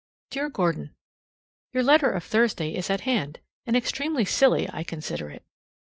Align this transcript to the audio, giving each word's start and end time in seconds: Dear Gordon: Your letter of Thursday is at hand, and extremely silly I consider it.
Dear 0.31 0.49
Gordon: 0.49 0.95
Your 1.73 1.83
letter 1.83 2.09
of 2.09 2.23
Thursday 2.23 2.73
is 2.73 2.89
at 2.89 3.01
hand, 3.01 3.39
and 3.67 3.77
extremely 3.77 4.25
silly 4.25 4.67
I 4.73 4.83
consider 4.83 5.29
it. 5.29 5.45